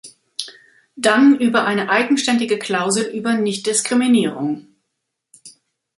Dann 0.95 1.39
über 1.39 1.65
eine 1.65 1.91
eigenständige 1.91 2.57
Klausel 2.57 3.05
über 3.05 3.35
Nichtdiskriminierung. 3.35 4.65